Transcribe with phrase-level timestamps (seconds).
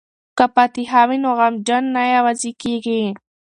[0.37, 3.01] که فاتحه وي نو غمجن نه یوازې کیږي.